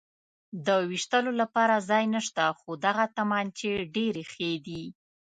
د 0.65 0.67
وېشتلو 0.89 1.31
لپاره 1.41 1.85
ځای 1.89 2.03
نشته، 2.15 2.43
خو 2.59 2.69
دغه 2.85 3.03
تومانچې 3.15 3.71
ډېرې 3.95 4.23
ښې 4.31 4.51
دي. 4.65 4.83